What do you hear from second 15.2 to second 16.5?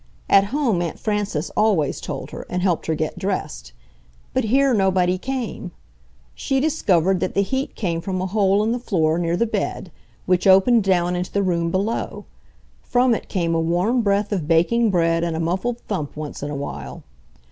and a muffled thump once in